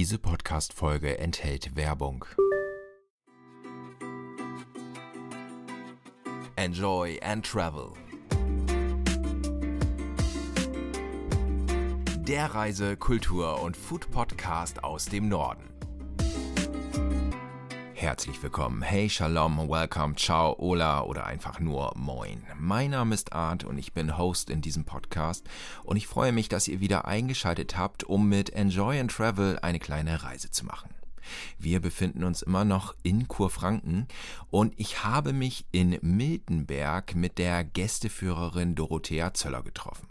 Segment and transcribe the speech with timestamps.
[0.00, 2.24] Diese Podcast-Folge enthält Werbung.
[6.56, 7.92] Enjoy and Travel.
[12.26, 15.69] Der Reise-, Kultur- und Food-Podcast aus dem Norden.
[18.00, 22.42] Herzlich willkommen, hey, Shalom, welcome, ciao, hola oder einfach nur moin.
[22.58, 25.46] Mein Name ist Art und ich bin Host in diesem Podcast
[25.84, 29.78] und ich freue mich, dass ihr wieder eingeschaltet habt, um mit Enjoy and Travel eine
[29.78, 30.88] kleine Reise zu machen.
[31.58, 34.08] Wir befinden uns immer noch in Kurfranken
[34.48, 40.08] und ich habe mich in Miltenberg mit der Gästeführerin Dorothea Zöller getroffen.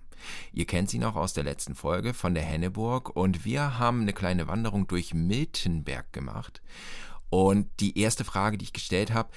[0.53, 4.13] Ihr kennt sie noch aus der letzten Folge von der Henneburg und wir haben eine
[4.13, 6.61] kleine Wanderung durch Miltenberg gemacht.
[7.29, 9.29] Und die erste Frage, die ich gestellt habe,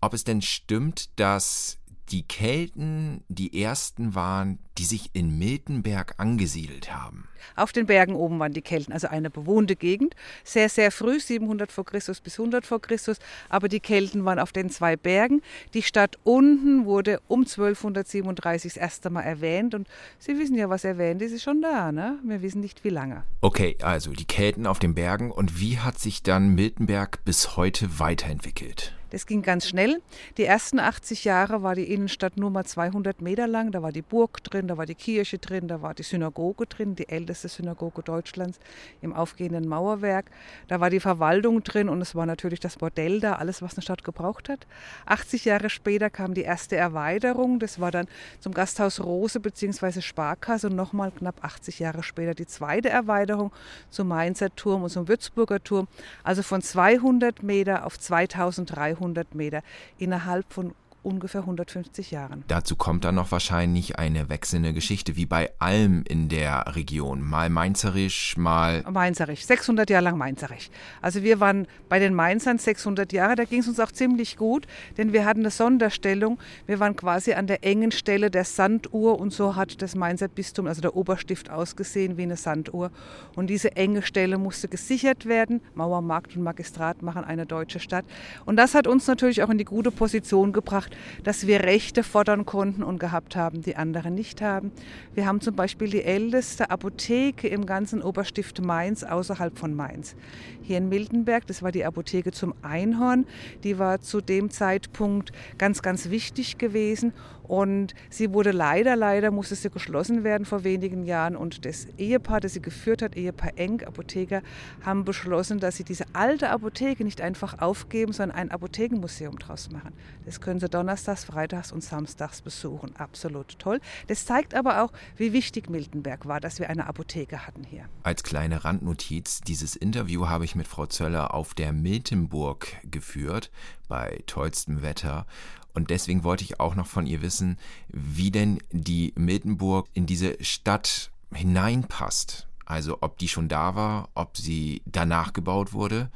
[0.00, 1.78] ob es denn stimmt, dass
[2.10, 7.28] die Kelten die ersten waren, die sich in Miltenberg angesiedelt haben.
[7.54, 10.14] Auf den Bergen oben waren die Kelten, also eine bewohnte Gegend.
[10.44, 13.18] Sehr, sehr früh, 700 vor Christus bis 100 vor Christus.
[13.48, 15.42] Aber die Kelten waren auf den zwei Bergen.
[15.74, 19.74] Die Stadt unten wurde um 1237 das erste Mal erwähnt.
[19.74, 21.92] Und Sie wissen ja, was erwähnt ist, ist schon da.
[21.92, 22.18] Ne?
[22.24, 23.24] Wir wissen nicht, wie lange.
[23.40, 25.30] Okay, also die Kelten auf den Bergen.
[25.30, 28.95] Und wie hat sich dann Miltenberg bis heute weiterentwickelt?
[29.10, 30.02] Das ging ganz schnell.
[30.36, 33.70] Die ersten 80 Jahre war die Innenstadt nur mal 200 Meter lang.
[33.70, 36.96] Da war die Burg drin, da war die Kirche drin, da war die Synagoge drin,
[36.96, 38.58] die älteste Synagoge Deutschlands
[39.02, 40.26] im aufgehenden Mauerwerk.
[40.66, 43.82] Da war die Verwaltung drin und es war natürlich das Bordell da, alles, was eine
[43.82, 44.66] Stadt gebraucht hat.
[45.06, 47.60] 80 Jahre später kam die erste Erweiterung.
[47.60, 48.08] Das war dann
[48.40, 50.00] zum Gasthaus Rose bzw.
[50.00, 53.52] Sparkasse und nochmal knapp 80 Jahre später die zweite Erweiterung
[53.88, 55.86] zum Mainzer Turm und zum Würzburger Turm.
[56.24, 59.62] Also von 200 Meter auf 2300 300 Meter
[59.98, 60.74] innerhalb von
[61.06, 62.44] ungefähr 150 Jahren.
[62.48, 67.22] Dazu kommt dann noch wahrscheinlich eine wechselnde Geschichte, wie bei allem in der Region.
[67.22, 68.82] Mal Mainzerisch, mal...
[68.90, 70.68] Mainzerisch, 600 Jahre lang Mainzerisch.
[71.00, 74.66] Also wir waren bei den Mainzern 600 Jahre, da ging es uns auch ziemlich gut,
[74.98, 76.40] denn wir hatten eine Sonderstellung.
[76.66, 80.66] Wir waren quasi an der engen Stelle der Sanduhr und so hat das Mainzer Bistum,
[80.66, 82.90] also der Oberstift, ausgesehen wie eine Sanduhr.
[83.36, 85.60] Und diese enge Stelle musste gesichert werden.
[85.74, 88.04] Mauermarkt und Magistrat machen eine deutsche Stadt.
[88.44, 92.46] Und das hat uns natürlich auch in die gute Position gebracht, dass wir Rechte fordern
[92.46, 94.72] konnten und gehabt haben, die andere nicht haben.
[95.14, 100.16] Wir haben zum Beispiel die älteste Apotheke im ganzen Oberstift Mainz außerhalb von Mainz.
[100.62, 103.26] Hier in Miltenberg, das war die Apotheke zum Einhorn,
[103.64, 107.12] die war zu dem Zeitpunkt ganz, ganz wichtig gewesen
[107.48, 111.36] und sie wurde leider, leider musste sie geschlossen werden vor wenigen Jahren.
[111.36, 114.42] Und das Ehepaar, das sie geführt hat, Ehepaar Eng, Apotheker,
[114.84, 119.92] haben beschlossen, dass sie diese alte Apotheke nicht einfach aufgeben, sondern ein Apothekenmuseum draus machen.
[120.24, 122.94] Das können sie donnerstags, freitags und samstags besuchen.
[122.96, 123.80] Absolut toll.
[124.06, 127.86] Das zeigt aber auch, wie wichtig Miltenberg war, dass wir eine Apotheke hatten hier.
[128.04, 133.50] Als kleine Randnotiz, dieses Interview habe ich mit Frau Zöller auf der Miltenburg geführt,
[133.88, 135.26] bei tollstem Wetter.
[135.74, 137.58] Und deswegen wollte ich auch noch von ihr wissen,
[137.88, 142.46] wie denn die Miltenburg in diese Stadt hineinpasst.
[142.64, 146.10] Also ob die schon da war, ob sie danach gebaut wurde.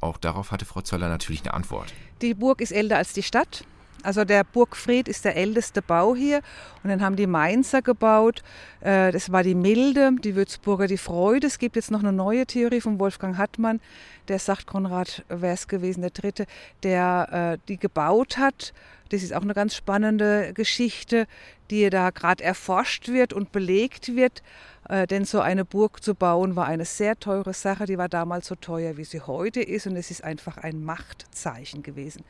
[0.00, 1.92] Auch darauf hatte Frau Zöller natürlich eine Antwort.
[2.22, 3.64] Die Burg ist älter als die Stadt.
[4.02, 6.40] Also der Burgfried ist der älteste Bau hier
[6.82, 8.42] und dann haben die Mainzer gebaut.
[8.80, 11.46] Äh, das war die Milde, die Würzburger die Freude.
[11.46, 13.80] Es gibt jetzt noch eine neue Theorie von Wolfgang Hartmann,
[14.28, 16.46] der sagt, Konrad wäre es gewesen, der Dritte,
[16.82, 18.72] der äh, die gebaut hat.
[19.10, 21.26] Das ist auch eine ganz spannende Geschichte,
[21.70, 24.42] die da gerade erforscht wird und belegt wird.
[24.88, 27.86] Äh, denn so eine Burg zu bauen war eine sehr teure Sache.
[27.86, 29.86] Die war damals so teuer, wie sie heute ist.
[29.86, 32.24] Und es ist einfach ein Machtzeichen gewesen.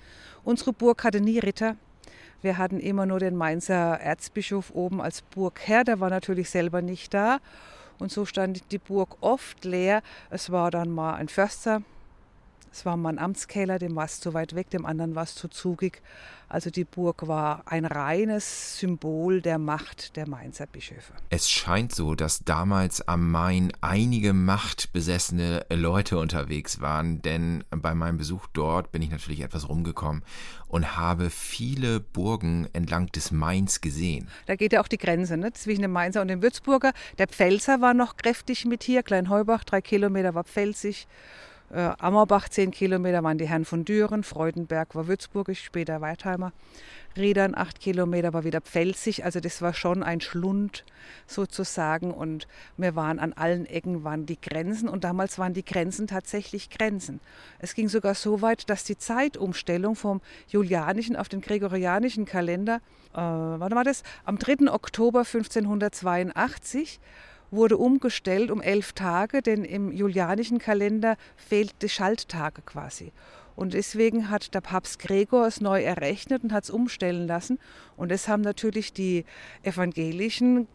[0.45, 1.77] Unsere Burg hatte nie Ritter.
[2.41, 5.85] Wir hatten immer nur den Mainzer Erzbischof oben als Burgherr.
[5.85, 7.39] Der war natürlich selber nicht da.
[7.99, 10.03] Und so stand die Burg oft leer.
[10.31, 11.83] Es war dann mal ein Förster,
[12.73, 15.35] es war mal ein Amtskeller, dem war es zu weit weg, dem anderen war es
[15.35, 16.03] zu zugig.
[16.51, 21.13] Also die Burg war ein reines Symbol der Macht der Mainzer Bischöfe.
[21.29, 28.17] Es scheint so, dass damals am Main einige machtbesessene Leute unterwegs waren, denn bei meinem
[28.17, 30.23] Besuch dort bin ich natürlich etwas rumgekommen
[30.69, 34.29] und habe viele Burgen entlang des Mains gesehen.
[34.47, 35.53] Da geht ja auch die Grenze ne?
[35.53, 36.93] zwischen dem Mainzer und dem Würzburger.
[37.19, 41.07] Der Pfälzer war noch kräftig mit hier, Kleinheubach, drei Kilometer war pfälzig.
[41.71, 46.53] Äh, Ammerbach, 10 Kilometer waren die Herren von Düren, Freudenberg war würzburgisch, später Wertheimer.
[47.15, 50.85] Riedern, 8 Kilometer war wieder pfälzig, also das war schon ein Schlund
[51.27, 52.47] sozusagen und
[52.79, 57.21] wir waren an allen Ecken waren die Grenzen und damals waren die Grenzen tatsächlich Grenzen.
[57.59, 62.77] Es ging sogar so weit, dass die Zeitumstellung vom julianischen auf den gregorianischen Kalender,
[63.13, 64.05] äh, wann war das?
[64.25, 64.73] Am 3.
[64.73, 66.99] Oktober 1582
[67.51, 73.13] wurde umgestellt um elf Tage, denn im julianischen Kalender fehlt die Schalttage quasi.
[73.59, 77.59] Und deswegen hat der Papst Gregor es neu errechnet und hat es umstellen lassen.
[77.97, 79.25] Und das haben natürlich die
[79.65, 80.69] evangelischen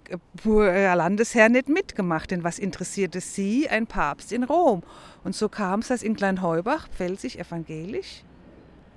[0.46, 2.32] äh, Landesherren nicht mitgemacht.
[2.32, 4.84] Denn was interessierte sie, ein Papst in Rom?
[5.24, 8.26] Und so kam es, dass in Kleinheubach, pfälzisch evangelisch,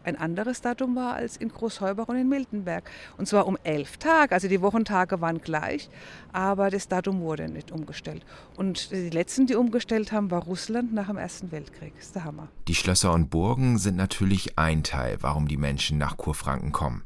[0.06, 2.88] ein anderes Datum war als in Großheubach und in Miltenberg.
[3.18, 4.34] Und zwar um elf Tage.
[4.34, 5.90] Also die Wochentage waren gleich,
[6.32, 8.24] aber das Datum wurde nicht umgestellt.
[8.56, 11.92] Und die letzten, die umgestellt haben, war Russland nach dem Ersten Weltkrieg.
[11.96, 12.48] Das ist der Hammer.
[12.68, 17.02] Die Schlösser und Burgen sind natürlich ein Teil, warum die Menschen nach Kurfranken kommen.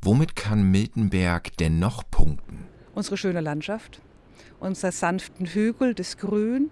[0.00, 2.66] Womit kann Miltenberg denn noch punkten?
[2.94, 4.00] Unsere schöne Landschaft,
[4.58, 6.70] unsere sanften Hügel, das Grün,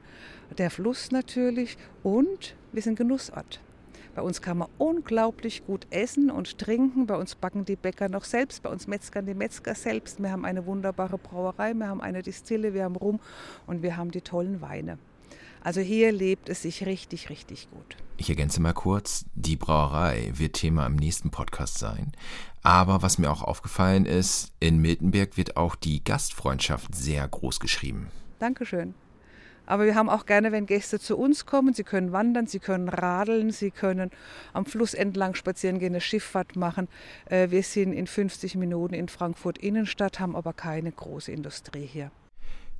[0.57, 3.61] der Fluss natürlich und wir sind Genussort.
[4.17, 7.07] Bei uns kann man unglaublich gut essen und trinken.
[7.07, 10.23] Bei uns backen die Bäcker noch selbst, bei uns metzgern die Metzger selbst.
[10.23, 13.21] Wir haben eine wunderbare Brauerei, wir haben eine Distille, wir haben Rum
[13.67, 14.99] und wir haben die tollen Weine.
[15.63, 17.99] Also hier lebt es sich richtig, richtig gut.
[18.17, 22.13] Ich ergänze mal kurz, die Brauerei wird Thema im nächsten Podcast sein.
[22.63, 28.09] Aber was mir auch aufgefallen ist, in Miltenberg wird auch die Gastfreundschaft sehr groß geschrieben.
[28.39, 28.95] Dankeschön.
[29.67, 32.89] Aber wir haben auch gerne, wenn Gäste zu uns kommen, sie können wandern, sie können
[32.89, 34.11] radeln, sie können
[34.53, 36.89] am Fluss entlang spazieren gehen, eine Schifffahrt machen.
[37.27, 42.11] Äh, wir sind in 50 Minuten in Frankfurt Innenstadt, haben aber keine große Industrie hier.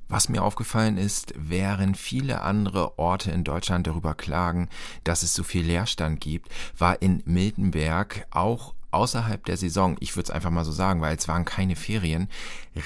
[0.09, 4.69] Was mir aufgefallen ist, während viele andere Orte in Deutschland darüber klagen,
[5.03, 10.25] dass es so viel Leerstand gibt, war in Miltenberg auch außerhalb der Saison, ich würde
[10.25, 12.27] es einfach mal so sagen, weil es waren keine Ferien,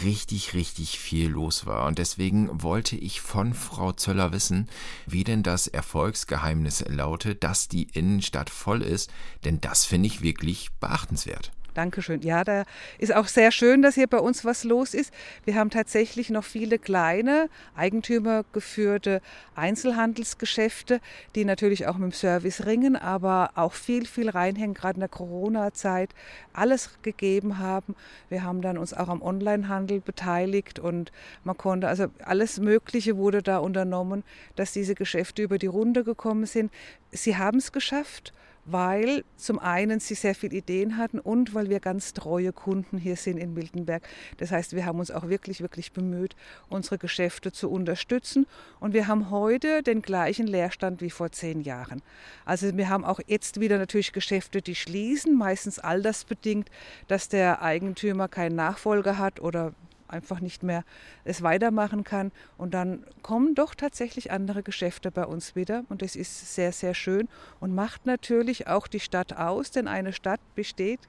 [0.04, 1.88] richtig, richtig viel los war.
[1.88, 4.69] Und deswegen wollte ich von Frau Zöller wissen,
[5.08, 9.10] wie denn das Erfolgsgeheimnis lautet, dass die Innenstadt voll ist,
[9.46, 11.52] denn das finde ich wirklich beachtenswert.
[11.73, 12.21] Dankeschön.
[12.21, 12.65] Ja, da
[13.00, 15.13] ist auch sehr schön, dass hier bei uns was los ist.
[15.45, 19.21] Wir haben tatsächlich noch viele kleine, eigentümergeführte
[19.56, 21.00] Einzelhandelsgeschäfte,
[21.35, 25.09] die natürlich auch mit dem Service ringen, aber auch viel, viel reinhängen, gerade in der
[25.09, 26.09] Corona-Zeit,
[26.51, 27.95] alles gegeben haben.
[28.27, 31.13] Wir haben dann uns auch am Onlinehandel beteiligt und
[31.45, 34.24] man konnte, also alles Mögliche wurde da unternommen,
[34.57, 36.69] dass diese Geschäfte über die Runde gekommen sind.
[37.12, 38.33] Sie haben es geschafft
[38.66, 43.16] weil zum einen sie sehr viele Ideen hatten und weil wir ganz treue Kunden hier
[43.16, 44.08] sind in Miltenberg.
[44.38, 46.36] Das heißt, wir haben uns auch wirklich, wirklich bemüht,
[46.69, 48.46] unsere Geschäfte zu unterstützen
[48.80, 52.02] und wir haben heute den gleichen Leerstand wie vor zehn Jahren.
[52.46, 56.69] Also wir haben auch jetzt wieder natürlich Geschäfte, die schließen, meistens altersbedingt,
[57.08, 59.74] dass der Eigentümer keinen Nachfolger hat oder
[60.12, 60.84] einfach nicht mehr
[61.24, 62.31] es weitermachen kann.
[62.58, 65.84] Und dann kommen doch tatsächlich andere Geschäfte bei uns wieder.
[65.90, 67.28] Und das ist sehr, sehr schön
[67.60, 71.00] und macht natürlich auch die Stadt aus, denn eine Stadt besteht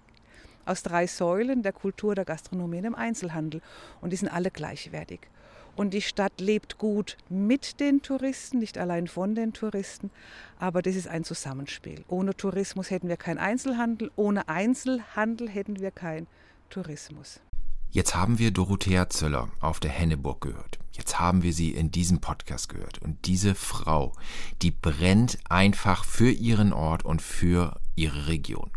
[0.64, 3.60] aus drei Säulen der Kultur, der Gastronomie und dem Einzelhandel.
[4.00, 5.20] Und die sind alle gleichwertig.
[5.74, 10.10] Und die Stadt lebt gut mit den Touristen, nicht allein von den Touristen.
[10.58, 12.04] Aber das ist ein Zusammenspiel.
[12.08, 16.26] Ohne Tourismus hätten wir keinen Einzelhandel, ohne Einzelhandel hätten wir keinen
[16.68, 17.40] Tourismus.
[17.94, 20.78] Jetzt haben wir Dorothea Zöller auf der Henneburg gehört.
[20.92, 23.02] Jetzt haben wir sie in diesem Podcast gehört.
[23.02, 24.14] Und diese Frau,
[24.62, 28.70] die brennt einfach für ihren Ort und für ihre Region.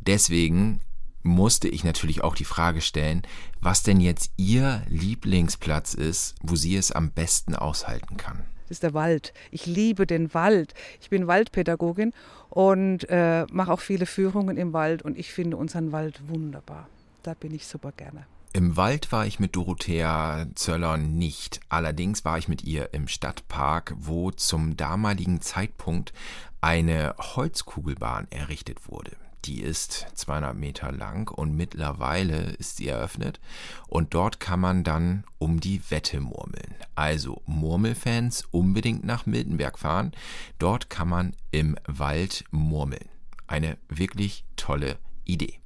[0.00, 0.80] Deswegen
[1.22, 3.26] musste ich natürlich auch die Frage stellen,
[3.60, 8.46] was denn jetzt ihr Lieblingsplatz ist, wo sie es am besten aushalten kann.
[8.62, 9.34] Das ist der Wald.
[9.50, 10.72] Ich liebe den Wald.
[11.02, 12.14] Ich bin Waldpädagogin
[12.48, 16.88] und äh, mache auch viele Führungen im Wald und ich finde unseren Wald wunderbar
[17.22, 18.26] da bin ich super gerne.
[18.52, 21.60] Im Wald war ich mit Dorothea Zöller nicht.
[21.68, 26.12] Allerdings war ich mit ihr im Stadtpark, wo zum damaligen Zeitpunkt
[26.60, 29.12] eine Holzkugelbahn errichtet wurde.
[29.44, 33.40] Die ist 200 Meter lang und mittlerweile ist sie eröffnet
[33.86, 36.74] und dort kann man dann um die Wette murmeln.
[36.94, 40.12] Also Murmelfans unbedingt nach Miltenberg fahren.
[40.58, 43.08] Dort kann man im Wald murmeln.
[43.46, 45.60] Eine wirklich tolle Idee.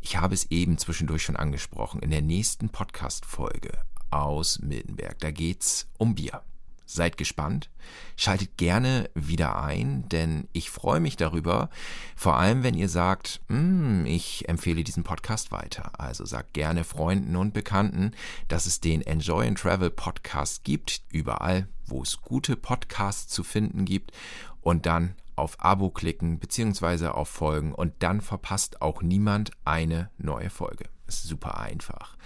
[0.00, 2.00] Ich habe es eben zwischendurch schon angesprochen.
[2.00, 3.72] In der nächsten Podcast-Folge
[4.10, 6.42] aus Miltenberg, da geht's um Bier.
[6.84, 7.70] Seid gespannt,
[8.16, 11.70] schaltet gerne wieder ein, denn ich freue mich darüber,
[12.16, 15.98] vor allem wenn ihr sagt, mm, ich empfehle diesen Podcast weiter.
[15.98, 18.12] Also sagt gerne Freunden und Bekannten,
[18.48, 23.86] dass es den Enjoy and Travel Podcast gibt, überall, wo es gute Podcasts zu finden
[23.86, 24.12] gibt
[24.60, 27.08] und dann auf Abo klicken bzw.
[27.08, 30.84] auf Folgen und dann verpasst auch niemand eine neue Folge.
[31.06, 32.16] Ist super einfach.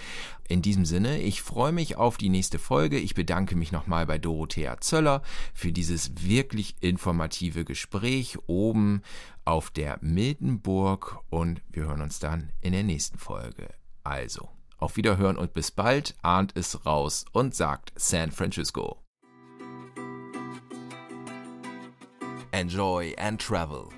[0.48, 2.98] In diesem Sinne, ich freue mich auf die nächste Folge.
[2.98, 5.22] Ich bedanke mich nochmal bei Dorothea Zöller
[5.54, 9.02] für dieses wirklich informative Gespräch oben
[9.44, 13.68] auf der Miltenburg und wir hören uns dann in der nächsten Folge.
[14.04, 16.14] Also, Auf Wiederhören und bis bald.
[16.22, 19.05] Arndt ist raus und sagt San Francisco.
[22.52, 23.88] Enjoy and travel.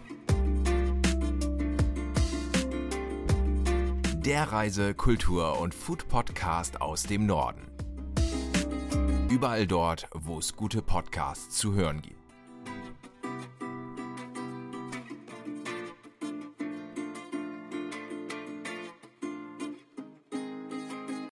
[4.17, 7.71] Der Reise-, Kultur- und Food-Podcast aus dem Norden.
[9.29, 12.18] Überall dort, wo es gute Podcasts zu hören gibt.